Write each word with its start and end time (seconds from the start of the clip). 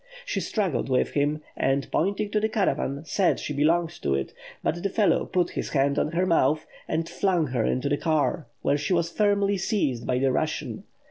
She 0.25 0.39
struggled 0.39 0.89
with 0.89 1.11
him, 1.11 1.43
and 1.55 1.87
pointing 1.91 2.31
to 2.31 2.39
the 2.39 2.49
caravan, 2.49 3.03
said 3.05 3.39
she 3.39 3.53
belonged 3.53 3.91
to 4.01 4.15
it; 4.15 4.33
but 4.63 4.81
the 4.81 4.89
fellow 4.89 5.25
put 5.27 5.51
his 5.51 5.69
hand 5.69 5.99
on 5.99 6.13
her 6.13 6.25
mouth, 6.25 6.65
and 6.87 7.07
flung 7.07 7.45
her 7.45 7.63
into 7.65 7.87
the 7.87 7.97
car, 7.97 8.47
where 8.63 8.79
she 8.79 8.93
was 8.93 9.11
firmly 9.11 9.57
seized 9.57 10.07
by 10.07 10.17
the 10.17 10.31
Russian. 10.31 10.85